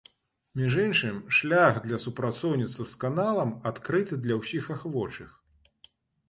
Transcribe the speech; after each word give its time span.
Між 0.59 0.77
іншым, 0.83 1.17
шлях 1.39 1.77
для 1.83 1.99
супрацоўніцтва 2.05 2.87
з 2.93 2.97
каналам 3.03 3.53
адкрыты 3.73 4.19
для 4.25 4.39
ўсіх 4.41 4.71
ахвочых. 4.79 5.29